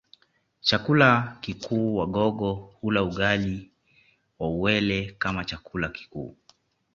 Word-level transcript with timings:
Chakula 0.61 1.37
kikuu 1.41 1.95
Wagogo 1.97 2.51
hula 2.53 3.03
ugali 3.03 3.71
wa 4.39 4.49
uwele 4.49 5.15
kama 5.19 5.45
chakula 5.45 5.89
kikuu 5.89 6.35